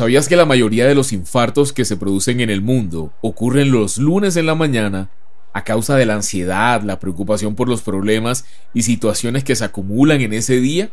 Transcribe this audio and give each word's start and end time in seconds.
¿Sabías 0.00 0.28
que 0.28 0.36
la 0.36 0.46
mayoría 0.46 0.86
de 0.86 0.94
los 0.94 1.12
infartos 1.12 1.74
que 1.74 1.84
se 1.84 1.98
producen 1.98 2.40
en 2.40 2.48
el 2.48 2.62
mundo 2.62 3.12
ocurren 3.20 3.70
los 3.70 3.98
lunes 3.98 4.34
en 4.38 4.46
la 4.46 4.54
mañana 4.54 5.10
a 5.52 5.62
causa 5.62 5.94
de 5.94 6.06
la 6.06 6.14
ansiedad, 6.14 6.80
la 6.80 6.98
preocupación 6.98 7.54
por 7.54 7.68
los 7.68 7.82
problemas 7.82 8.46
y 8.72 8.80
situaciones 8.80 9.44
que 9.44 9.54
se 9.54 9.66
acumulan 9.66 10.22
en 10.22 10.32
ese 10.32 10.58
día? 10.58 10.90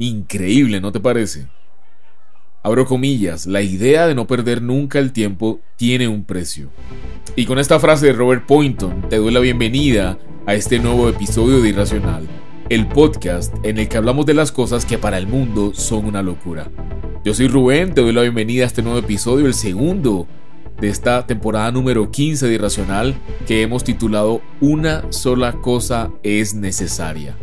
Increíble, 0.00 0.80
¿no 0.80 0.90
te 0.90 0.98
parece? 0.98 1.46
Abro 2.64 2.86
comillas, 2.86 3.46
la 3.46 3.62
idea 3.62 4.08
de 4.08 4.16
no 4.16 4.26
perder 4.26 4.62
nunca 4.62 4.98
el 4.98 5.12
tiempo 5.12 5.60
tiene 5.76 6.08
un 6.08 6.24
precio. 6.24 6.70
Y 7.36 7.46
con 7.46 7.60
esta 7.60 7.78
frase 7.78 8.06
de 8.06 8.14
Robert 8.14 8.46
Poynton 8.46 9.08
te 9.08 9.18
doy 9.18 9.32
la 9.32 9.38
bienvenida 9.38 10.18
a 10.44 10.54
este 10.54 10.80
nuevo 10.80 11.08
episodio 11.08 11.62
de 11.62 11.68
Irracional, 11.68 12.26
el 12.68 12.88
podcast 12.88 13.54
en 13.62 13.78
el 13.78 13.88
que 13.88 13.96
hablamos 13.96 14.26
de 14.26 14.34
las 14.34 14.50
cosas 14.50 14.84
que 14.84 14.98
para 14.98 15.18
el 15.18 15.28
mundo 15.28 15.72
son 15.72 16.06
una 16.06 16.20
locura. 16.20 16.68
Yo 17.24 17.32
soy 17.32 17.48
Rubén, 17.48 17.94
te 17.94 18.02
doy 18.02 18.12
la 18.12 18.20
bienvenida 18.20 18.64
a 18.64 18.66
este 18.66 18.82
nuevo 18.82 18.98
episodio, 18.98 19.46
el 19.46 19.54
segundo 19.54 20.28
de 20.78 20.90
esta 20.90 21.26
temporada 21.26 21.72
número 21.72 22.10
15 22.10 22.46
de 22.46 22.52
Irracional 22.52 23.14
que 23.46 23.62
hemos 23.62 23.82
titulado 23.82 24.42
Una 24.60 25.10
sola 25.10 25.54
cosa 25.62 26.12
es 26.22 26.54
necesaria. 26.54 27.34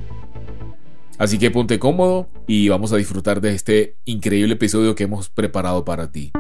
Así 1.17 1.40
que 1.40 1.49
ponte 1.49 1.80
cómodo 1.80 2.30
y 2.45 2.70
vamos 2.70 2.94
a 2.94 2.98
disfrutar 2.98 3.41
de 3.41 3.55
este 3.55 3.98
increíble 4.05 4.54
episodio 4.54 4.94
que 4.94 5.05
hemos 5.05 5.30
preparado 5.30 5.84
para 5.84 6.12
ti. 6.12 6.32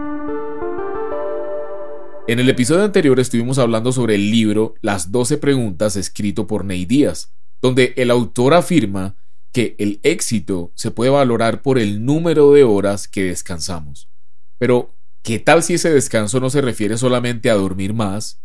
En 2.27 2.37
el 2.37 2.47
episodio 2.47 2.83
anterior 2.83 3.19
estuvimos 3.19 3.57
hablando 3.57 3.91
sobre 3.91 4.13
el 4.13 4.29
libro 4.29 4.75
Las 4.81 5.11
12 5.11 5.39
preguntas 5.39 5.95
escrito 5.95 6.45
por 6.45 6.63
Ney 6.63 6.85
Díaz, 6.85 7.33
donde 7.59 7.95
el 7.97 8.11
autor 8.11 8.53
afirma 8.53 9.15
que 9.51 9.75
el 9.79 9.99
éxito 10.03 10.71
se 10.75 10.91
puede 10.91 11.11
valorar 11.11 11.61
por 11.61 11.77
el 11.77 12.05
número 12.05 12.51
de 12.53 12.63
horas 12.63 13.07
que 13.07 13.23
descansamos. 13.23 14.09
Pero, 14.57 14.95
¿qué 15.23 15.39
tal 15.39 15.63
si 15.63 15.73
ese 15.73 15.89
descanso 15.89 16.39
no 16.39 16.49
se 16.49 16.61
refiere 16.61 16.97
solamente 16.97 17.49
a 17.49 17.55
dormir 17.55 17.93
más, 17.93 18.41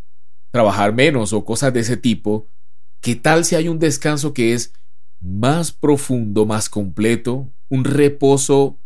trabajar 0.51 0.93
menos 0.93 1.33
o 1.33 1.45
cosas 1.45 1.73
de 1.73 1.81
ese 1.81 1.97
tipo? 1.97 2.49
¿Qué 3.01 3.15
tal 3.15 3.45
si 3.45 3.55
hay 3.55 3.67
un 3.67 3.79
descanso 3.79 4.33
que 4.33 4.53
es 4.53 4.73
más 5.19 5.71
profundo, 5.71 6.45
más 6.45 6.69
completo, 6.69 7.51
un 7.69 7.83
reposo 7.83 8.79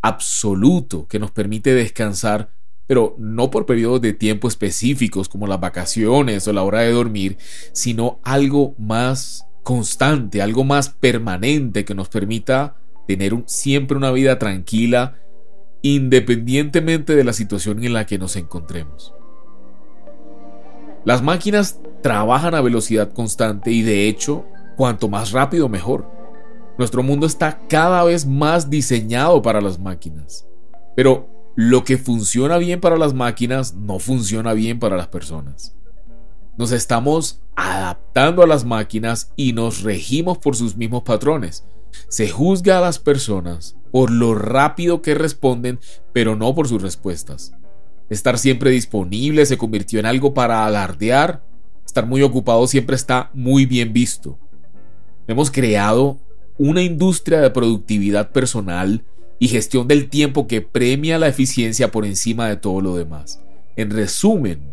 absoluto 0.00 1.06
que 1.06 1.18
nos 1.18 1.30
permite 1.30 1.74
descansar, 1.74 2.50
pero 2.86 3.14
no 3.18 3.50
por 3.50 3.66
periodos 3.66 4.00
de 4.00 4.12
tiempo 4.12 4.48
específicos 4.48 5.28
como 5.28 5.46
las 5.46 5.60
vacaciones 5.60 6.46
o 6.48 6.52
la 6.52 6.62
hora 6.62 6.80
de 6.80 6.90
dormir, 6.90 7.38
sino 7.72 8.20
algo 8.24 8.74
más 8.78 9.46
constante, 9.62 10.42
algo 10.42 10.64
más 10.64 10.90
permanente 10.90 11.84
que 11.84 11.94
nos 11.94 12.08
permita 12.08 12.76
tener 13.06 13.34
siempre 13.46 13.96
una 13.96 14.10
vida 14.10 14.38
tranquila 14.38 15.16
independientemente 15.82 17.16
de 17.16 17.24
la 17.24 17.32
situación 17.32 17.84
en 17.84 17.92
la 17.92 18.06
que 18.06 18.18
nos 18.18 18.36
encontremos. 18.36 19.14
Las 21.04 21.22
máquinas 21.22 21.80
trabajan 22.02 22.54
a 22.54 22.60
velocidad 22.60 23.12
constante 23.12 23.72
y 23.72 23.82
de 23.82 24.08
hecho 24.08 24.44
cuanto 24.76 25.08
más 25.08 25.32
rápido 25.32 25.68
mejor. 25.68 26.08
Nuestro 26.78 27.02
mundo 27.02 27.26
está 27.26 27.60
cada 27.68 28.04
vez 28.04 28.26
más 28.26 28.70
diseñado 28.70 29.42
para 29.42 29.60
las 29.60 29.78
máquinas. 29.78 30.46
Pero 30.94 31.28
lo 31.56 31.84
que 31.84 31.98
funciona 31.98 32.56
bien 32.58 32.80
para 32.80 32.96
las 32.96 33.12
máquinas 33.12 33.74
no 33.74 33.98
funciona 33.98 34.52
bien 34.54 34.78
para 34.78 34.96
las 34.96 35.08
personas. 35.08 35.74
Nos 36.58 36.72
estamos 36.72 37.40
adaptando 37.56 38.42
a 38.42 38.46
las 38.46 38.64
máquinas 38.64 39.32
y 39.36 39.52
nos 39.52 39.82
regimos 39.82 40.38
por 40.38 40.54
sus 40.54 40.76
mismos 40.76 41.02
patrones. 41.02 41.64
Se 42.08 42.28
juzga 42.28 42.78
a 42.78 42.80
las 42.80 42.98
personas 42.98 43.76
por 43.90 44.10
lo 44.10 44.34
rápido 44.34 45.02
que 45.02 45.14
responden, 45.14 45.80
pero 46.12 46.36
no 46.36 46.54
por 46.54 46.68
sus 46.68 46.82
respuestas. 46.82 47.52
Estar 48.10 48.38
siempre 48.38 48.70
disponible 48.70 49.46
se 49.46 49.56
convirtió 49.56 49.98
en 50.00 50.06
algo 50.06 50.34
para 50.34 50.66
alardear. 50.66 51.42
Estar 51.86 52.06
muy 52.06 52.22
ocupado 52.22 52.66
siempre 52.66 52.96
está 52.96 53.30
muy 53.32 53.64
bien 53.64 53.92
visto. 53.92 54.38
Hemos 55.26 55.50
creado 55.50 56.18
una 56.58 56.82
industria 56.82 57.40
de 57.40 57.50
productividad 57.50 58.30
personal 58.30 59.04
y 59.38 59.48
gestión 59.48 59.88
del 59.88 60.08
tiempo 60.08 60.46
que 60.46 60.60
premia 60.60 61.18
la 61.18 61.28
eficiencia 61.28 61.90
por 61.90 62.04
encima 62.04 62.48
de 62.48 62.56
todo 62.56 62.80
lo 62.80 62.96
demás. 62.96 63.40
En 63.76 63.90
resumen, 63.90 64.71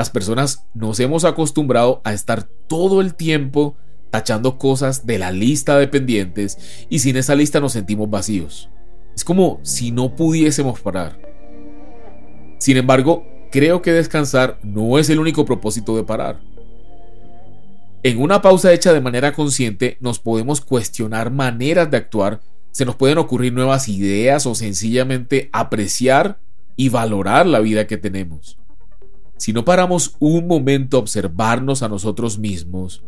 las 0.00 0.08
personas 0.08 0.64
nos 0.72 0.98
hemos 0.98 1.26
acostumbrado 1.26 2.00
a 2.04 2.14
estar 2.14 2.44
todo 2.44 3.02
el 3.02 3.14
tiempo 3.14 3.76
tachando 4.08 4.56
cosas 4.56 5.04
de 5.04 5.18
la 5.18 5.30
lista 5.30 5.76
de 5.76 5.88
pendientes 5.88 6.86
y 6.88 7.00
sin 7.00 7.18
esa 7.18 7.34
lista 7.34 7.60
nos 7.60 7.72
sentimos 7.72 8.08
vacíos. 8.08 8.70
Es 9.14 9.24
como 9.24 9.60
si 9.62 9.90
no 9.90 10.16
pudiésemos 10.16 10.80
parar. 10.80 11.20
Sin 12.56 12.78
embargo, 12.78 13.26
creo 13.52 13.82
que 13.82 13.92
descansar 13.92 14.58
no 14.62 14.98
es 14.98 15.10
el 15.10 15.20
único 15.20 15.44
propósito 15.44 15.94
de 15.94 16.04
parar. 16.04 16.40
En 18.02 18.22
una 18.22 18.40
pausa 18.40 18.72
hecha 18.72 18.94
de 18.94 19.02
manera 19.02 19.34
consciente 19.34 19.98
nos 20.00 20.18
podemos 20.18 20.62
cuestionar 20.62 21.30
maneras 21.30 21.90
de 21.90 21.98
actuar, 21.98 22.40
se 22.70 22.86
nos 22.86 22.96
pueden 22.96 23.18
ocurrir 23.18 23.52
nuevas 23.52 23.86
ideas 23.86 24.46
o 24.46 24.54
sencillamente 24.54 25.50
apreciar 25.52 26.40
y 26.74 26.88
valorar 26.88 27.46
la 27.46 27.60
vida 27.60 27.86
que 27.86 27.98
tenemos. 27.98 28.59
Si 29.40 29.54
no 29.54 29.64
paramos 29.64 30.16
un 30.18 30.46
momento 30.46 30.98
a 30.98 31.00
observarnos 31.00 31.82
a 31.82 31.88
nosotros 31.88 32.38
mismos, 32.38 33.02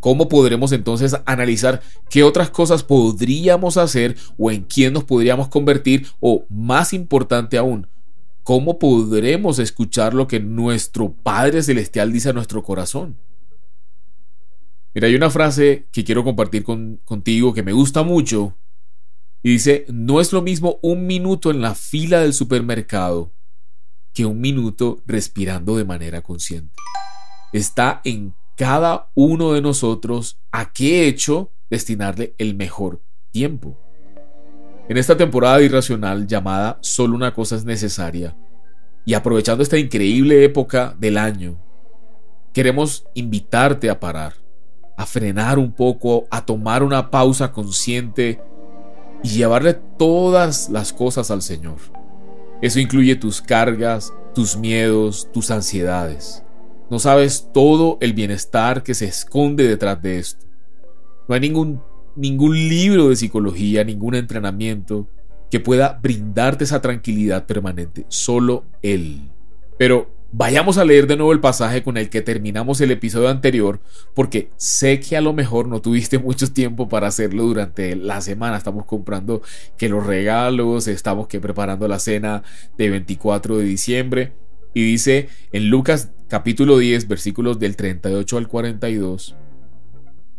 ¿cómo 0.00 0.26
podremos 0.26 0.72
entonces 0.72 1.14
analizar 1.26 1.82
qué 2.08 2.22
otras 2.22 2.48
cosas 2.48 2.82
podríamos 2.82 3.76
hacer 3.76 4.16
o 4.38 4.50
en 4.50 4.62
quién 4.62 4.94
nos 4.94 5.04
podríamos 5.04 5.48
convertir 5.48 6.06
o, 6.18 6.46
más 6.48 6.94
importante 6.94 7.58
aún, 7.58 7.88
cómo 8.42 8.78
podremos 8.78 9.58
escuchar 9.58 10.14
lo 10.14 10.26
que 10.28 10.40
nuestro 10.40 11.12
Padre 11.12 11.62
Celestial 11.62 12.10
dice 12.10 12.30
a 12.30 12.32
nuestro 12.32 12.62
corazón? 12.62 13.18
Mira, 14.94 15.08
hay 15.08 15.14
una 15.14 15.28
frase 15.28 15.88
que 15.92 16.04
quiero 16.04 16.24
compartir 16.24 16.64
contigo 16.64 17.52
que 17.52 17.62
me 17.62 17.74
gusta 17.74 18.02
mucho. 18.02 18.56
Y 19.42 19.50
dice, 19.50 19.84
no 19.92 20.22
es 20.22 20.32
lo 20.32 20.40
mismo 20.40 20.78
un 20.80 21.06
minuto 21.06 21.50
en 21.50 21.60
la 21.60 21.74
fila 21.74 22.20
del 22.20 22.32
supermercado 22.32 23.34
que 24.14 24.24
un 24.24 24.40
minuto 24.40 25.02
respirando 25.06 25.76
de 25.76 25.84
manera 25.84 26.22
consciente. 26.22 26.74
Está 27.52 28.00
en 28.04 28.34
cada 28.56 29.10
uno 29.14 29.52
de 29.52 29.60
nosotros 29.60 30.38
a 30.52 30.72
qué 30.72 31.06
hecho 31.08 31.52
destinarle 31.68 32.34
el 32.38 32.54
mejor 32.54 33.02
tiempo. 33.32 33.78
En 34.88 34.96
esta 34.96 35.16
temporada 35.16 35.60
irracional 35.60 36.26
llamada 36.26 36.78
Solo 36.80 37.16
una 37.16 37.34
cosa 37.34 37.56
es 37.56 37.64
necesaria, 37.64 38.36
y 39.04 39.14
aprovechando 39.14 39.62
esta 39.62 39.78
increíble 39.78 40.44
época 40.44 40.94
del 40.98 41.18
año, 41.18 41.60
queremos 42.52 43.04
invitarte 43.14 43.90
a 43.90 43.98
parar 43.98 44.44
a 44.96 45.06
frenar 45.06 45.58
un 45.58 45.72
poco, 45.72 46.26
a 46.30 46.44
tomar 46.44 46.82
una 46.82 47.10
pausa 47.10 47.52
consciente 47.52 48.40
y 49.22 49.28
llevarle 49.28 49.74
todas 49.74 50.68
las 50.68 50.92
cosas 50.92 51.30
al 51.30 51.42
Señor. 51.42 51.78
Eso 52.62 52.80
incluye 52.80 53.16
tus 53.16 53.42
cargas, 53.42 54.12
tus 54.34 54.56
miedos, 54.56 55.28
tus 55.32 55.50
ansiedades. 55.50 56.44
No 56.90 56.98
sabes 56.98 57.50
todo 57.52 57.98
el 58.00 58.12
bienestar 58.12 58.82
que 58.82 58.94
se 58.94 59.06
esconde 59.06 59.66
detrás 59.66 60.00
de 60.02 60.18
esto. 60.18 60.46
No 61.28 61.34
hay 61.34 61.40
ningún, 61.40 61.82
ningún 62.16 62.54
libro 62.54 63.08
de 63.08 63.16
psicología, 63.16 63.84
ningún 63.84 64.14
entrenamiento 64.14 65.08
que 65.50 65.60
pueda 65.60 65.98
brindarte 66.02 66.64
esa 66.64 66.80
tranquilidad 66.80 67.46
permanente. 67.46 68.04
Solo 68.08 68.64
Él. 68.82 69.30
Pero 69.78 70.13
Vayamos 70.36 70.78
a 70.78 70.84
leer 70.84 71.06
de 71.06 71.14
nuevo 71.14 71.32
el 71.32 71.38
pasaje 71.38 71.84
con 71.84 71.96
el 71.96 72.10
que 72.10 72.20
terminamos 72.20 72.80
el 72.80 72.90
episodio 72.90 73.28
anterior, 73.28 73.78
porque 74.14 74.50
sé 74.56 74.98
que 74.98 75.16
a 75.16 75.20
lo 75.20 75.32
mejor 75.32 75.68
no 75.68 75.80
tuviste 75.80 76.18
mucho 76.18 76.52
tiempo 76.52 76.88
para 76.88 77.06
hacerlo 77.06 77.44
durante 77.44 77.94
la 77.94 78.20
semana. 78.20 78.56
Estamos 78.56 78.84
comprando 78.84 79.42
que 79.78 79.88
los 79.88 80.04
regalos, 80.04 80.88
estamos 80.88 81.28
que 81.28 81.38
preparando 81.38 81.86
la 81.86 82.00
cena 82.00 82.42
de 82.76 82.90
24 82.90 83.58
de 83.58 83.64
diciembre. 83.64 84.32
Y 84.74 84.82
dice 84.82 85.28
en 85.52 85.70
Lucas 85.70 86.10
capítulo 86.26 86.78
10, 86.78 87.06
versículos 87.06 87.60
del 87.60 87.76
38 87.76 88.36
al 88.36 88.48
42. 88.48 89.36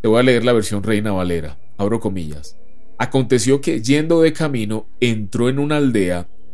Te 0.02 0.10
voy 0.10 0.20
a 0.20 0.24
leer 0.24 0.44
la 0.44 0.52
versión 0.52 0.84
Reina 0.84 1.14
Valera. 1.14 1.58
Abro 1.78 2.02
comillas. 2.02 2.58
Aconteció 2.98 3.62
que 3.62 3.82
yendo 3.82 4.22
de 4.22 4.34
camino 4.34 4.88
entró 5.00 5.48
en 5.48 5.58
una 5.58 5.78
aldea 5.78 6.28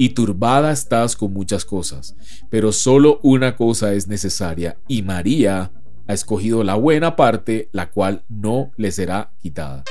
y 0.00 0.14
turbada 0.14 0.72
estás 0.72 1.14
con 1.14 1.34
muchas 1.34 1.66
cosas, 1.66 2.16
pero 2.48 2.72
solo 2.72 3.20
una 3.22 3.54
cosa 3.54 3.92
es 3.92 4.08
necesaria, 4.08 4.78
y 4.88 5.02
María 5.02 5.72
ha 6.06 6.12
escogido 6.14 6.64
la 6.64 6.74
buena 6.74 7.16
parte, 7.16 7.68
la 7.72 7.90
cual 7.90 8.24
no 8.30 8.72
le 8.78 8.92
será 8.92 9.34
quitada. 9.42 9.84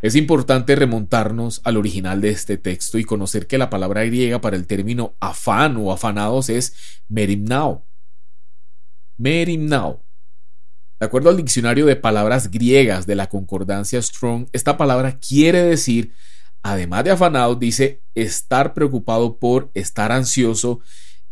Es 0.00 0.16
importante 0.16 0.76
remontarnos 0.76 1.60
al 1.64 1.76
original 1.76 2.22
de 2.22 2.30
este 2.30 2.56
texto 2.56 2.96
y 2.96 3.04
conocer 3.04 3.46
que 3.46 3.58
la 3.58 3.68
palabra 3.68 4.02
griega 4.06 4.40
para 4.40 4.56
el 4.56 4.66
término 4.66 5.14
afán 5.20 5.76
o 5.76 5.92
afanados 5.92 6.48
es 6.48 7.02
merimnao. 7.06 7.84
Merimnao. 9.18 10.02
De 10.98 11.04
acuerdo 11.04 11.28
al 11.28 11.36
diccionario 11.36 11.84
de 11.84 11.96
palabras 11.96 12.50
griegas 12.50 13.06
de 13.06 13.14
la 13.14 13.28
concordancia 13.28 14.00
Strong, 14.00 14.46
esta 14.54 14.78
palabra 14.78 15.18
quiere 15.18 15.62
decir, 15.64 16.14
además 16.62 17.04
de 17.04 17.10
afanado, 17.10 17.54
dice 17.54 18.02
estar 18.14 18.74
preocupado 18.74 19.38
por, 19.38 19.70
estar 19.74 20.12
ansioso, 20.12 20.80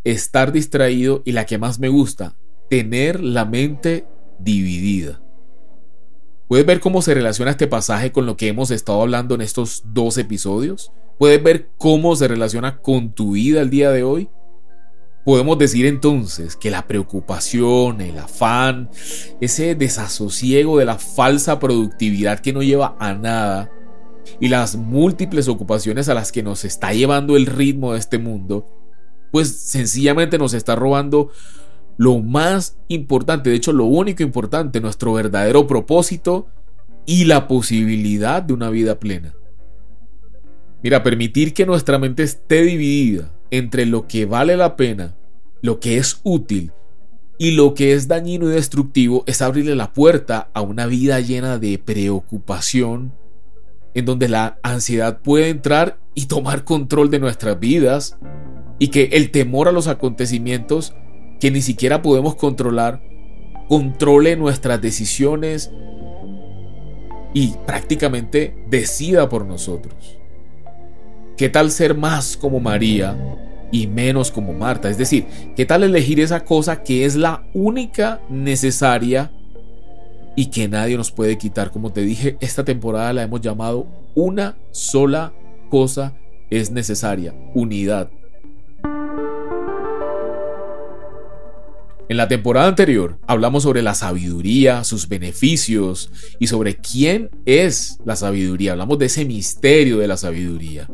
estar 0.05 0.53
distraído 0.53 1.23
y 1.25 1.33
la 1.33 1.47
que 1.47 1.59
más 1.59 1.79
me 1.79 1.89
gusta, 1.89 2.37
tener 2.71 3.21
la 3.21 3.45
mente 3.45 4.07
dividida. 4.39 5.21
¿Puedes 6.49 6.65
ver 6.65 6.81
cómo 6.81 7.03
se 7.03 7.13
relaciona 7.13 7.51
este 7.51 7.67
pasaje 7.67 8.11
con 8.11 8.25
lo 8.25 8.37
que 8.37 8.49
hemos 8.49 8.71
estado 8.71 9.03
hablando 9.03 9.35
en 9.35 9.43
estos 9.43 9.83
dos 9.85 10.17
episodios? 10.17 10.93
¿Puedes 11.19 11.43
ver 11.43 11.71
cómo 11.77 12.17
se 12.17 12.29
relaciona 12.29 12.79
con 12.79 13.13
tu 13.13 13.33
vida 13.33 13.61
el 13.61 13.69
día 13.69 13.91
de 13.91 14.03
hoy? 14.03 14.31
Podemos 15.27 15.59
decir 15.59 15.85
entonces 15.85 16.57
que 16.57 16.71
la 16.71 16.87
preocupación, 16.87 18.01
el 18.01 18.17
afán, 18.17 18.89
ese 19.43 19.75
desasosiego 19.75 20.79
de 20.79 20.87
la 20.87 20.97
falsa 20.97 21.59
productividad 21.59 22.39
que 22.39 22.55
no 22.55 22.63
lleva 22.63 22.97
a 22.99 23.13
nada 23.13 23.71
y 24.41 24.49
las 24.49 24.77
múltiples 24.77 25.49
ocupaciones 25.49 26.09
a 26.09 26.15
las 26.15 26.33
que 26.33 26.43
nos 26.43 26.65
está 26.65 26.93
llevando 26.93 27.37
el 27.37 27.47
ritmo 27.47 27.93
de 27.93 27.99
este 27.99 28.19
mundo, 28.19 28.67
pues 29.31 29.49
sencillamente 29.49 30.39
nos 30.39 30.55
está 30.55 30.75
robando 30.77 31.31
lo 31.97 32.21
más 32.21 32.79
importante, 32.89 33.51
de 33.51 33.57
hecho 33.57 33.73
lo 33.73 33.85
único 33.85 34.23
importante, 34.23 34.81
nuestro 34.81 35.13
verdadero 35.13 35.67
propósito 35.67 36.47
y 37.07 37.25
la 37.25 37.49
posibilidad 37.49 38.43
de 38.43 38.55
una 38.55 38.71
vida 38.71 38.99
plena. 39.01 39.35
Mira, 40.83 41.03
permitir 41.03 41.55
que 41.55 41.67
nuestra 41.67 41.99
mente 41.99 42.23
esté 42.23 42.63
dividida 42.63 43.33
entre 43.51 43.85
lo 43.85 44.07
que 44.07 44.27
vale 44.27 44.57
la 44.57 44.77
pena, 44.77 45.17
lo 45.61 45.81
que 45.81 45.99
es 45.99 46.21
útil 46.23 46.73
y 47.37 47.53
lo 47.53 47.75
que 47.75 47.95
es 47.95 48.09
dañino 48.09 48.49
y 48.49 48.55
destructivo 48.55 49.25
es 49.27 49.43
abrirle 49.43 49.75
la 49.75 49.93
puerta 49.93 50.51
a 50.55 50.61
una 50.61 50.87
vida 50.87 51.19
llena 51.21 51.59
de 51.59 51.79
preocupación, 51.79 53.13
en 53.99 54.05
donde 54.05 54.29
la 54.29 54.59
ansiedad 54.63 55.21
puede 55.21 55.49
entrar 55.49 55.99
y 56.15 56.27
tomar 56.27 56.65
control 56.65 57.11
de 57.11 57.19
nuestras 57.19 57.59
vidas, 57.59 58.17
y 58.79 58.89
que 58.89 59.11
el 59.13 59.33
temor 59.33 59.67
a 59.67 59.73
los 59.73 59.89
acontecimientos 59.89 60.95
que 61.41 61.51
ni 61.51 61.63
siquiera 61.63 62.01
podemos 62.01 62.37
controlar, 62.37 63.03
controle 63.69 64.37
nuestras 64.37 64.81
decisiones 64.81 65.73
y 67.35 67.55
prácticamente 67.67 68.55
decida 68.69 69.29
por 69.29 69.45
nosotros. 69.45 70.17
¿Qué 71.37 71.49
tal 71.49 71.71
ser 71.73 71.97
más 71.97 72.37
como 72.37 72.61
María 72.61 73.17
y 73.73 73.89
menos 73.89 74.31
como 74.31 74.53
Marta? 74.53 74.89
Es 74.89 74.99
decir, 74.99 75.27
¿qué 75.57 75.67
tal 75.67 75.83
elegir 75.83 76.21
esa 76.21 76.45
cosa 76.45 76.85
que 76.85 77.05
es 77.05 77.17
la 77.17 77.45
única 77.53 78.21
necesaria 78.31 79.33
y 80.39 80.51
que 80.51 80.69
nadie 80.69 80.97
nos 80.97 81.11
puede 81.11 81.37
quitar? 81.37 81.73
Como 81.73 81.93
te 81.93 82.03
dije, 82.03 82.37
esta 82.39 82.65
temporada 82.65 83.13
la 83.13 83.25
hemos 83.25 83.41
llamado 83.41 83.89
una 84.15 84.57
sola 84.71 85.33
cosa 85.69 86.15
es 86.49 86.71
necesaria, 86.71 87.35
unidad. 87.57 88.09
En 92.09 92.17
la 92.17 92.29
temporada 92.29 92.69
anterior 92.69 93.19
hablamos 93.27 93.65
sobre 93.65 93.83
la 93.83 93.97
sabiduría, 93.97 94.85
sus 94.85 95.09
beneficios 95.09 96.13
y 96.39 96.47
sobre 96.47 96.77
quién 96.77 97.31
es 97.45 97.99
la 98.05 98.15
sabiduría. 98.15 98.73
Hablamos 98.73 99.01
de 99.01 99.07
ese 99.07 99.25
misterio 99.25 99.99
de 99.99 100.07
la 100.07 100.17
sabiduría. 100.17 100.89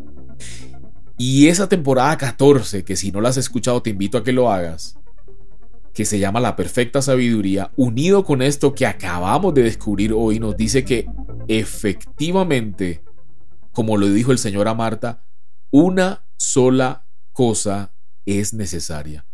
Y 1.19 1.49
esa 1.49 1.69
temporada 1.69 2.17
14, 2.17 2.83
que 2.83 2.97
si 2.97 3.13
no 3.13 3.21
la 3.21 3.29
has 3.29 3.37
escuchado 3.37 3.83
te 3.83 3.91
invito 3.91 4.17
a 4.17 4.25
que 4.25 4.33
lo 4.33 4.51
hagas, 4.51 4.97
que 5.95 6.05
se 6.05 6.19
llama 6.19 6.41
La 6.41 6.57
Perfecta 6.57 7.01
Sabiduría, 7.01 7.71
unido 7.77 8.25
con 8.25 8.43
esto 8.43 8.75
que 8.75 8.85
acabamos 8.85 9.55
de 9.55 9.63
descubrir 9.63 10.13
hoy, 10.13 10.41
nos 10.41 10.57
dice 10.57 10.85
que 10.85 11.07
efectivamente, 11.47 13.05
como 13.71 13.97
lo 13.97 14.11
dijo 14.11 14.33
el 14.33 14.39
Señor 14.39 14.67
a 14.67 14.75
Marta, 14.75 15.25
una 15.71 16.27
sola 16.37 17.07
cosa 17.33 17.95
es 18.27 18.53
necesaria. 18.53 19.25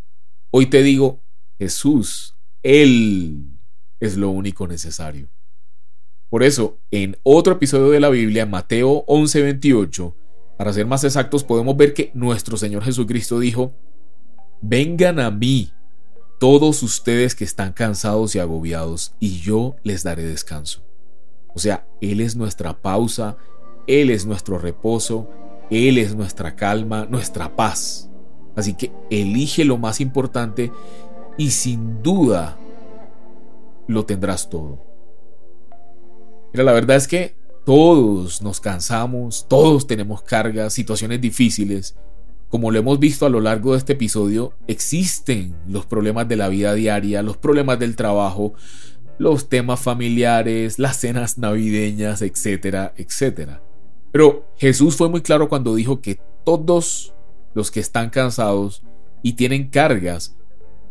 Hoy 0.50 0.66
te 0.66 0.82
digo, 0.82 1.24
Jesús, 1.58 2.36
Él 2.62 3.58
es 3.98 4.18
lo 4.18 4.28
único 4.30 4.68
necesario. 4.68 5.30
Por 6.28 6.42
eso, 6.42 6.78
en 6.90 7.16
otro 7.22 7.54
episodio 7.54 7.88
de 7.88 8.00
la 8.00 8.10
Biblia, 8.10 8.44
Mateo 8.44 9.04
11:28, 9.06 10.14
para 10.58 10.74
ser 10.74 10.86
más 10.86 11.04
exactos, 11.04 11.42
podemos 11.42 11.74
ver 11.76 11.94
que 11.94 12.10
nuestro 12.14 12.58
Señor 12.58 12.84
Jesucristo 12.84 13.40
dijo, 13.40 13.74
vengan 14.60 15.18
a 15.18 15.30
mí 15.30 15.72
todos 16.40 16.82
ustedes 16.82 17.34
que 17.34 17.44
están 17.44 17.75
cansados 17.75 18.34
y 18.34 18.38
agobiados, 18.38 19.12
y 19.20 19.40
yo 19.40 19.76
les 19.82 20.02
daré 20.02 20.25
descanso. 20.25 20.82
O 21.54 21.58
sea, 21.58 21.87
Él 22.00 22.22
es 22.22 22.34
nuestra 22.34 22.81
pausa, 22.81 23.37
Él 23.87 24.08
es 24.08 24.25
nuestro 24.25 24.58
reposo, 24.58 25.28
Él 25.70 25.98
es 25.98 26.16
nuestra 26.16 26.56
calma, 26.56 27.04
nuestra 27.04 27.54
paz. 27.54 28.08
Así 28.56 28.72
que 28.72 28.90
elige 29.10 29.66
lo 29.66 29.76
más 29.76 30.00
importante 30.00 30.72
y 31.37 31.50
sin 31.50 32.02
duda 32.02 32.56
lo 33.87 34.06
tendrás 34.06 34.48
todo. 34.48 34.82
Mira, 36.54 36.64
la 36.64 36.72
verdad 36.72 36.96
es 36.96 37.06
que 37.06 37.37
todos 37.66 38.40
nos 38.40 38.60
cansamos, 38.60 39.46
todos 39.46 39.87
tenemos 39.87 40.22
cargas, 40.22 40.72
situaciones 40.72 41.20
difíciles. 41.20 41.96
Como 42.50 42.73
lo 42.73 42.81
hemos 42.81 42.99
visto 42.99 43.26
a 43.26 43.31
lo 43.31 43.41
largo 43.41 43.73
de 43.73 43.79
este 43.79 43.93
episodio, 43.93 44.55
existen 44.67 45.55
los 45.69 45.87
problemas 45.87 46.26
de 46.26 46.35
la 46.35 46.49
vida 46.49 46.75
diaria, 46.75 47.23
los 47.23 47.37
problemas 47.37 47.79
del 47.79 47.94
trabajo, 47.94 48.55
los 49.19 49.49
temas 49.49 49.79
familiares, 49.79 50.81
las 50.81 50.97
cenas 50.97 51.38
navideñas, 51.38 52.23
etcétera, 52.23 52.93
etcétera. 52.97 53.62
Pero 54.11 54.52
Jesús 54.56 54.97
fue 54.97 55.08
muy 55.08 55.20
claro 55.20 55.49
cuando 55.49 55.76
dijo 55.76 56.00
que 56.00 56.19
todos 56.44 57.14
los 57.55 57.70
que 57.70 57.79
están 57.79 58.11
cansados 58.11 58.83
y 59.23 59.35
tienen 59.35 59.69
cargas 59.69 60.37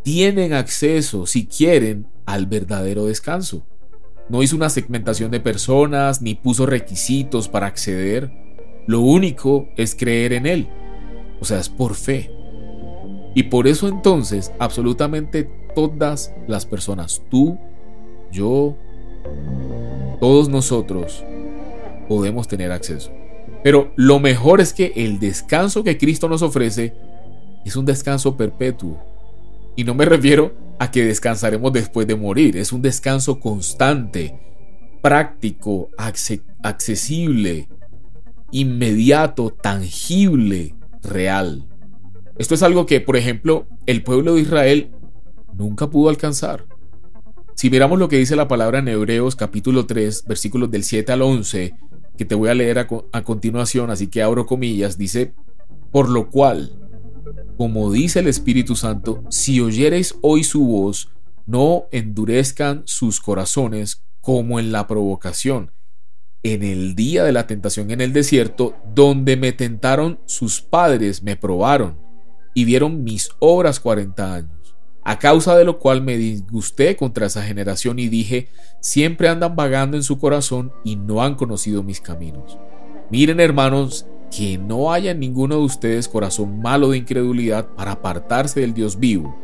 tienen 0.02 0.54
acceso, 0.54 1.26
si 1.26 1.46
quieren, 1.46 2.08
al 2.26 2.46
verdadero 2.46 3.06
descanso. 3.06 3.68
No 4.30 4.44
hizo 4.44 4.56
una 4.56 4.70
segmentación 4.70 5.30
de 5.30 5.42
personas 5.42 6.22
ni 6.22 6.36
puso 6.36 6.66
requisitos 6.66 7.50
para 7.50 7.68
acceder. 7.68 8.32
Lo 8.88 9.02
único 9.02 9.68
es 9.76 9.94
creer 9.94 10.32
en 10.32 10.46
Él. 10.46 10.70
O 11.40 11.46
sea, 11.46 11.60
es 11.60 11.70
por 11.70 11.96
fe. 11.96 12.32
Y 13.36 13.44
por 13.44 13.68
eso 13.68 13.88
entonces 13.88 14.52
absolutamente 14.60 15.50
todas 15.76 16.34
las 16.48 16.66
personas, 16.66 17.22
tú, 17.30 17.58
yo, 18.32 18.76
todos 20.20 20.50
nosotros, 20.50 21.24
podemos 22.08 22.48
tener 22.48 22.72
acceso. 22.72 23.12
Pero 23.64 23.92
lo 23.96 24.20
mejor 24.20 24.62
es 24.62 24.74
que 24.74 24.94
el 24.96 25.20
descanso 25.20 25.84
que 25.84 25.98
Cristo 25.98 26.28
nos 26.28 26.42
ofrece 26.42 26.94
es 27.66 27.76
un 27.76 27.86
descanso 27.86 28.36
perpetuo. 28.36 28.98
Y 29.76 29.84
no 29.84 29.94
me 29.94 30.06
refiero 30.06 30.54
a 30.80 30.92
que 30.92 31.06
descansaremos 31.06 31.72
después 31.72 32.08
de 32.08 32.16
morir, 32.16 32.58
es 32.58 32.74
un 32.74 32.82
descanso 32.82 33.40
constante, 33.40 34.40
práctico, 35.02 35.90
accesible, 35.98 37.68
inmediato, 38.52 39.52
tangible, 39.52 40.76
real. 41.04 41.68
Esto 42.38 42.56
es 42.56 42.64
algo 42.64 42.86
que, 42.86 43.02
por 43.02 43.18
ejemplo, 43.18 43.68
el 43.86 44.04
pueblo 44.04 44.36
de 44.36 44.42
Israel 44.42 44.92
nunca 45.54 45.90
pudo 45.90 46.10
alcanzar. 46.10 46.66
Si 47.56 47.70
miramos 47.70 48.00
lo 48.00 48.08
que 48.08 48.18
dice 48.18 48.36
la 48.36 48.48
palabra 48.48 48.80
en 48.80 48.88
Hebreos 48.88 49.36
capítulo 49.36 49.86
3, 49.86 50.26
versículos 50.26 50.72
del 50.72 50.84
7 50.84 51.12
al 51.12 51.22
11, 51.22 51.76
que 52.18 52.26
te 52.26 52.36
voy 52.36 52.50
a 52.50 52.54
leer 52.54 52.80
a, 52.80 52.88
a 53.12 53.24
continuación, 53.24 53.90
así 53.90 54.08
que 54.08 54.24
abro 54.24 54.46
comillas, 54.46 54.98
dice, 54.98 55.34
por 55.92 56.10
lo 56.10 56.30
cual, 56.30 56.72
como 57.58 57.92
dice 57.92 58.20
el 58.20 58.28
Espíritu 58.28 58.76
Santo, 58.76 59.24
si 59.30 59.60
oyereis 59.60 60.16
hoy 60.22 60.46
su 60.46 60.66
voz, 60.66 61.10
no 61.46 61.86
endurezcan 61.92 62.84
sus 62.86 63.20
corazones 63.20 64.04
como 64.22 64.60
en 64.60 64.72
la 64.72 64.88
provocación, 64.88 65.72
en 66.44 66.64
el 66.64 66.96
día 66.96 67.24
de 67.24 67.32
la 67.32 67.48
tentación 67.48 67.92
en 67.92 68.02
el 68.02 68.14
desierto, 68.14 68.76
donde 68.94 69.36
me 69.36 69.52
tentaron 69.52 70.20
sus 70.26 70.62
padres, 70.62 71.22
me 71.24 71.36
probaron 71.36 71.98
y 72.54 72.66
vieron 72.66 73.04
mis 73.04 73.30
obras 73.40 73.80
cuarenta 73.80 74.36
años, 74.36 74.76
a 75.04 75.20
causa 75.20 75.58
de 75.58 75.66
lo 75.66 75.80
cual 75.80 76.02
me 76.02 76.18
disgusté 76.18 76.96
contra 76.96 77.26
esa 77.26 77.44
generación 77.44 78.00
y 78.00 78.08
dije, 78.08 78.50
siempre 78.80 79.28
andan 79.28 79.56
vagando 79.56 79.98
en 79.98 80.04
su 80.04 80.18
corazón 80.18 80.72
y 80.84 80.96
no 80.96 81.24
han 81.24 81.36
conocido 81.36 81.84
mis 81.84 82.00
caminos. 82.00 82.58
Miren 83.10 83.40
hermanos, 83.40 84.06
que 84.36 84.58
no 84.58 84.94
haya 84.94 85.12
en 85.12 85.20
ninguno 85.20 85.58
de 85.58 85.64
ustedes 85.64 86.08
corazón 86.08 86.62
malo 86.62 86.92
de 86.92 86.98
incredulidad 86.98 87.68
para 87.76 87.94
apartarse 87.94 88.62
del 88.62 88.74
Dios 88.74 89.00
vivo. 89.00 89.36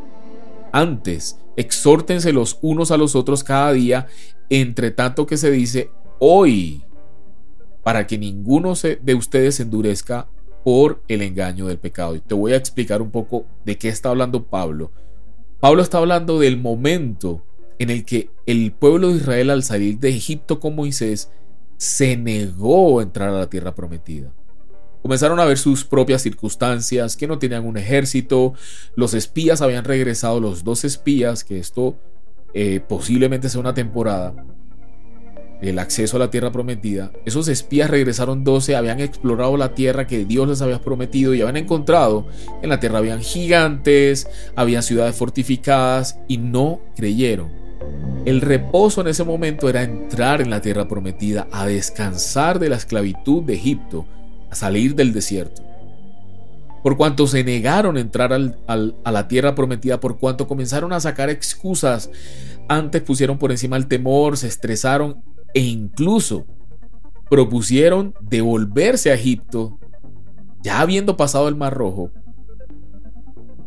Antes, 0.71 1.39
exhórtense 1.57 2.31
los 2.31 2.59
unos 2.61 2.91
a 2.91 2.97
los 2.97 3.15
otros 3.15 3.43
cada 3.43 3.71
día, 3.71 4.07
entre 4.49 4.91
tanto 4.91 5.25
que 5.25 5.37
se 5.37 5.49
dice 5.49 5.89
hoy, 6.19 6.84
para 7.85 8.07
que 8.07 8.17
ninguno 8.17 8.73
de 8.73 9.13
ustedes 9.13 9.55
se 9.55 9.63
endurezca 9.63 10.27
por 10.63 11.03
el 11.07 11.21
engaño 11.21 11.67
del 11.67 11.77
pecado. 11.77 12.15
Y 12.15 12.19
te 12.19 12.33
voy 12.33 12.53
a 12.53 12.57
explicar 12.57 12.99
un 13.03 13.11
poco 13.11 13.45
de 13.63 13.77
qué 13.77 13.89
está 13.89 14.09
hablando 14.09 14.47
Pablo. 14.47 14.91
Pablo 15.59 15.83
está 15.83 15.99
hablando 15.99 16.39
del 16.39 16.57
momento 16.57 17.43
en 17.77 17.91
el 17.91 18.03
que 18.03 18.31
el 18.47 18.71
pueblo 18.71 19.09
de 19.09 19.17
Israel 19.17 19.51
al 19.51 19.61
salir 19.61 19.99
de 19.99 20.09
Egipto 20.09 20.59
con 20.59 20.75
Moisés 20.75 21.29
se 21.77 22.17
negó 22.17 22.99
a 22.99 23.03
entrar 23.03 23.29
a 23.29 23.37
la 23.37 23.51
tierra 23.51 23.75
prometida. 23.75 24.33
Comenzaron 25.03 25.39
a 25.39 25.45
ver 25.45 25.59
sus 25.59 25.85
propias 25.85 26.23
circunstancias, 26.23 27.15
que 27.15 27.27
no 27.27 27.37
tenían 27.37 27.67
un 27.67 27.77
ejército, 27.77 28.55
los 28.95 29.13
espías 29.13 29.61
habían 29.61 29.83
regresado, 29.85 30.39
los 30.39 30.63
dos 30.63 30.85
espías, 30.85 31.43
que 31.43 31.59
esto 31.59 31.99
eh, 32.55 32.79
posiblemente 32.79 33.47
sea 33.47 33.61
una 33.61 33.75
temporada, 33.75 34.33
el 35.67 35.79
acceso 35.79 36.17
a 36.17 36.19
la 36.19 36.29
tierra 36.29 36.51
prometida, 36.51 37.11
esos 37.25 37.47
espías 37.47 37.89
regresaron 37.89 38.43
12, 38.43 38.75
habían 38.75 38.99
explorado 38.99 39.57
la 39.57 39.73
tierra 39.73 40.07
que 40.07 40.25
Dios 40.25 40.47
les 40.47 40.61
había 40.61 40.81
prometido 40.81 41.33
y 41.33 41.41
habían 41.41 41.57
encontrado 41.57 42.27
en 42.61 42.69
la 42.69 42.79
tierra 42.79 42.99
habían 42.99 43.21
gigantes, 43.21 44.27
había 44.55 44.81
ciudades 44.81 45.15
fortificadas 45.15 46.19
y 46.27 46.37
no 46.37 46.81
creyeron. 46.95 47.49
El 48.25 48.41
reposo 48.41 49.01
en 49.01 49.07
ese 49.07 49.23
momento 49.23 49.69
era 49.69 49.83
entrar 49.83 50.41
en 50.41 50.49
la 50.49 50.61
tierra 50.61 50.87
prometida, 50.87 51.47
a 51.51 51.67
descansar 51.67 52.57
de 52.59 52.69
la 52.69 52.75
esclavitud 52.75 53.43
de 53.43 53.53
Egipto, 53.53 54.05
a 54.49 54.55
salir 54.55 54.95
del 54.95 55.13
desierto. 55.13 55.61
Por 56.81 56.97
cuanto 56.97 57.27
se 57.27 57.43
negaron 57.43 57.97
a 57.97 57.99
entrar 57.99 58.33
a 58.33 59.11
la 59.11 59.27
tierra 59.27 59.55
prometida, 59.55 59.99
por 59.99 60.17
cuanto 60.17 60.47
comenzaron 60.47 60.93
a 60.93 60.99
sacar 60.99 61.29
excusas, 61.29 62.09
antes 62.67 63.01
pusieron 63.01 63.37
por 63.37 63.51
encima 63.51 63.77
el 63.77 63.87
temor, 63.87 64.37
se 64.37 64.47
estresaron 64.47 65.23
e 65.55 65.61
incluso 65.61 66.45
propusieron 67.29 68.13
devolverse 68.21 69.09
a 69.09 69.15
Egipto, 69.15 69.79
ya 70.61 70.81
habiendo 70.81 71.15
pasado 71.17 71.47
el 71.47 71.55
Mar 71.55 71.73
Rojo, 71.73 72.11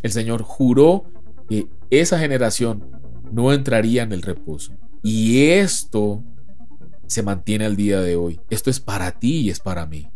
el 0.02 0.12
Señor 0.12 0.42
juró 0.42 1.04
que 1.48 1.66
esa 1.90 2.18
generación 2.18 2.90
no 3.32 3.52
entraría 3.52 4.02
en 4.02 4.12
el 4.12 4.22
reposo. 4.22 4.74
Y 5.02 5.48
esto 5.48 6.22
se 7.06 7.22
mantiene 7.22 7.64
al 7.64 7.74
día 7.74 8.00
de 8.02 8.16
hoy. 8.16 8.38
Esto 8.50 8.68
es 8.68 8.80
para 8.80 9.18
ti 9.18 9.40
y 9.40 9.50
es 9.50 9.58
para 9.58 9.86
mí. 9.86 10.08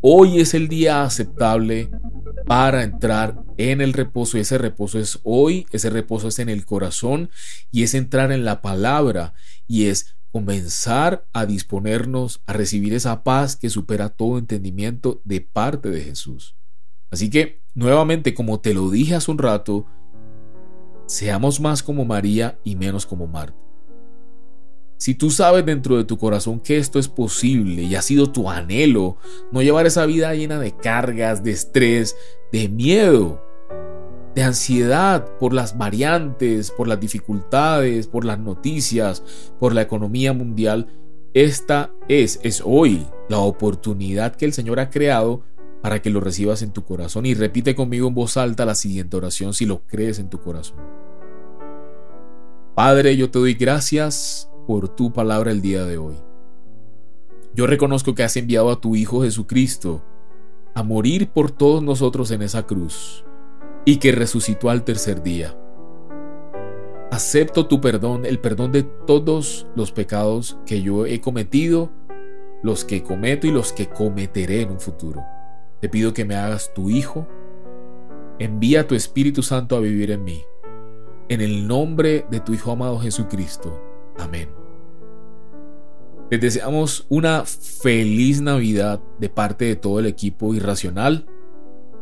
Hoy 0.00 0.38
es 0.38 0.54
el 0.54 0.68
día 0.68 1.02
aceptable 1.02 1.90
para 2.46 2.84
entrar 2.84 3.42
en 3.58 3.80
el 3.80 3.92
reposo 3.92 4.38
ese 4.38 4.56
reposo 4.58 4.98
es 4.98 5.20
hoy, 5.24 5.66
ese 5.72 5.90
reposo 5.90 6.28
es 6.28 6.38
en 6.38 6.48
el 6.48 6.64
corazón 6.64 7.30
y 7.70 7.82
es 7.82 7.94
entrar 7.94 8.32
en 8.32 8.44
la 8.44 8.62
palabra 8.62 9.34
y 9.66 9.86
es 9.86 10.16
comenzar 10.32 11.26
a 11.32 11.46
disponernos 11.46 12.40
a 12.46 12.52
recibir 12.52 12.94
esa 12.94 13.22
paz 13.24 13.56
que 13.56 13.70
supera 13.70 14.08
todo 14.08 14.38
entendimiento 14.38 15.20
de 15.24 15.40
parte 15.40 15.90
de 15.90 16.02
Jesús. 16.02 16.56
Así 17.10 17.30
que, 17.30 17.62
nuevamente, 17.74 18.34
como 18.34 18.60
te 18.60 18.74
lo 18.74 18.90
dije 18.90 19.14
hace 19.14 19.30
un 19.30 19.38
rato, 19.38 19.86
seamos 21.06 21.60
más 21.60 21.82
como 21.82 22.04
María 22.04 22.58
y 22.62 22.76
menos 22.76 23.06
como 23.06 23.26
Marta. 23.26 23.58
Si 24.96 25.14
tú 25.14 25.30
sabes 25.30 25.64
dentro 25.64 25.96
de 25.96 26.04
tu 26.04 26.18
corazón 26.18 26.60
que 26.60 26.76
esto 26.76 26.98
es 26.98 27.08
posible 27.08 27.82
y 27.82 27.94
ha 27.94 28.02
sido 28.02 28.30
tu 28.30 28.50
anhelo, 28.50 29.16
no 29.50 29.62
llevar 29.62 29.86
esa 29.86 30.04
vida 30.04 30.34
llena 30.34 30.60
de 30.60 30.76
cargas, 30.76 31.42
de 31.42 31.52
estrés, 31.52 32.16
de 32.52 32.68
miedo, 32.68 33.42
de 34.34 34.42
ansiedad 34.42 35.26
por 35.38 35.52
las 35.52 35.76
variantes, 35.76 36.70
por 36.70 36.86
las 36.86 37.00
dificultades, 37.00 38.06
por 38.06 38.24
las 38.24 38.38
noticias, 38.38 39.22
por 39.58 39.74
la 39.74 39.82
economía 39.82 40.32
mundial, 40.32 40.86
esta 41.34 41.92
es, 42.08 42.40
es 42.42 42.62
hoy 42.64 43.06
la 43.28 43.38
oportunidad 43.38 44.34
que 44.34 44.44
el 44.44 44.52
Señor 44.52 44.80
ha 44.80 44.90
creado 44.90 45.42
para 45.80 46.02
que 46.02 46.10
lo 46.10 46.20
recibas 46.20 46.62
en 46.62 46.72
tu 46.72 46.84
corazón. 46.84 47.26
Y 47.26 47.34
repite 47.34 47.74
conmigo 47.74 48.08
en 48.08 48.14
voz 48.14 48.36
alta 48.36 48.64
la 48.64 48.74
siguiente 48.74 49.16
oración 49.16 49.54
si 49.54 49.64
lo 49.64 49.82
crees 49.86 50.18
en 50.18 50.28
tu 50.28 50.40
corazón. 50.40 50.78
Padre, 52.74 53.16
yo 53.16 53.30
te 53.30 53.38
doy 53.38 53.54
gracias 53.54 54.50
por 54.66 54.88
tu 54.88 55.12
palabra 55.12 55.50
el 55.50 55.60
día 55.60 55.84
de 55.84 55.98
hoy. 55.98 56.14
Yo 57.54 57.66
reconozco 57.66 58.14
que 58.14 58.22
has 58.22 58.36
enviado 58.36 58.70
a 58.70 58.80
tu 58.80 58.94
Hijo 58.94 59.22
Jesucristo 59.22 60.04
a 60.74 60.82
morir 60.82 61.30
por 61.30 61.50
todos 61.50 61.82
nosotros 61.82 62.30
en 62.30 62.42
esa 62.42 62.64
cruz 62.64 63.24
y 63.90 63.96
que 63.96 64.12
resucitó 64.12 64.70
al 64.70 64.84
tercer 64.84 65.20
día. 65.20 65.58
Acepto 67.10 67.66
tu 67.66 67.80
perdón, 67.80 68.24
el 68.24 68.38
perdón 68.38 68.70
de 68.70 68.84
todos 68.84 69.66
los 69.74 69.90
pecados 69.90 70.60
que 70.64 70.80
yo 70.80 71.06
he 71.06 71.20
cometido, 71.20 71.90
los 72.62 72.84
que 72.84 73.02
cometo 73.02 73.48
y 73.48 73.50
los 73.50 73.72
que 73.72 73.88
cometeré 73.88 74.60
en 74.60 74.70
un 74.70 74.78
futuro. 74.78 75.24
Te 75.80 75.88
pido 75.88 76.14
que 76.14 76.24
me 76.24 76.36
hagas 76.36 76.72
tu 76.72 76.88
Hijo. 76.88 77.26
Envía 78.38 78.86
tu 78.86 78.94
Espíritu 78.94 79.42
Santo 79.42 79.74
a 79.74 79.80
vivir 79.80 80.12
en 80.12 80.22
mí. 80.22 80.40
En 81.28 81.40
el 81.40 81.66
nombre 81.66 82.26
de 82.30 82.38
tu 82.38 82.54
Hijo 82.54 82.70
amado 82.70 83.00
Jesucristo. 83.00 83.82
Amén. 84.20 84.50
Les 86.30 86.40
deseamos 86.40 87.06
una 87.08 87.44
feliz 87.44 88.40
Navidad 88.40 89.00
de 89.18 89.28
parte 89.28 89.64
de 89.64 89.74
todo 89.74 89.98
el 89.98 90.06
equipo 90.06 90.54
irracional. 90.54 91.26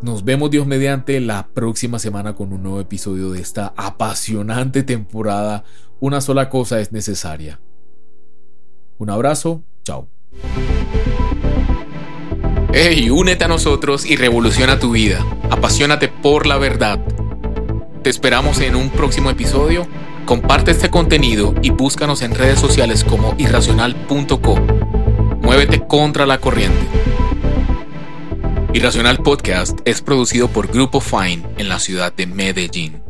Nos 0.00 0.24
vemos 0.24 0.50
Dios 0.50 0.64
mediante 0.64 1.18
la 1.20 1.48
próxima 1.48 1.98
semana 1.98 2.34
con 2.34 2.52
un 2.52 2.62
nuevo 2.62 2.80
episodio 2.80 3.30
de 3.32 3.40
esta 3.40 3.74
apasionante 3.76 4.84
temporada. 4.84 5.64
Una 5.98 6.20
sola 6.20 6.48
cosa 6.48 6.78
es 6.78 6.92
necesaria. 6.92 7.58
Un 8.98 9.10
abrazo, 9.10 9.64
chao. 9.82 10.06
Hey, 12.72 13.10
únete 13.10 13.44
a 13.44 13.48
nosotros 13.48 14.06
y 14.06 14.14
revoluciona 14.14 14.78
tu 14.78 14.92
vida. 14.92 15.24
Apasionate 15.50 16.06
por 16.06 16.46
la 16.46 16.58
verdad. 16.58 17.00
Te 18.02 18.10
esperamos 18.10 18.60
en 18.60 18.76
un 18.76 18.90
próximo 18.90 19.30
episodio. 19.30 19.88
Comparte 20.26 20.70
este 20.70 20.90
contenido 20.90 21.54
y 21.60 21.70
búscanos 21.70 22.22
en 22.22 22.36
redes 22.36 22.60
sociales 22.60 23.02
como 23.02 23.34
irracional.co. 23.36 24.60
Muévete 25.42 25.84
contra 25.88 26.24
la 26.24 26.38
corriente. 26.38 26.86
Irracional 28.78 29.18
Podcast 29.18 29.80
es 29.86 30.00
producido 30.02 30.46
por 30.46 30.68
Grupo 30.68 31.00
Fine 31.00 31.42
en 31.58 31.68
la 31.68 31.80
ciudad 31.80 32.12
de 32.12 32.26
Medellín. 32.28 33.07